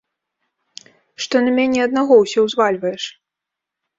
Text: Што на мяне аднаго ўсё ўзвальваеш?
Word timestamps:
Што 1.25 1.35
на 1.45 1.51
мяне 1.59 1.79
аднаго 1.87 2.13
ўсё 2.23 2.39
ўзвальваеш? 2.47 3.03